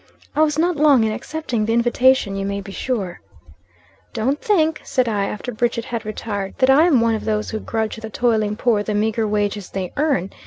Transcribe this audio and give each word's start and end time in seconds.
I 0.35 0.41
was 0.41 0.57
not 0.57 0.77
long 0.77 1.03
in 1.03 1.11
accepting 1.11 1.63
the 1.67 1.73
invitation 1.75 2.35
you 2.35 2.43
may 2.43 2.59
be 2.59 2.71
sure. 2.71 3.21
"Don't 4.13 4.41
think," 4.41 4.81
said 4.83 5.07
I, 5.07 5.25
after 5.25 5.51
Bridget 5.51 5.85
had 5.85 6.05
retired, 6.07 6.55
"that 6.57 6.71
I 6.71 6.85
am 6.87 7.01
one 7.01 7.13
of 7.13 7.25
those 7.25 7.51
who 7.51 7.59
grudge 7.59 7.97
the 7.97 8.09
toiling 8.09 8.55
poor 8.55 8.81
the 8.81 8.95
meagre 8.95 9.27
wages 9.27 9.69
they 9.69 9.93
earn. 9.97 10.31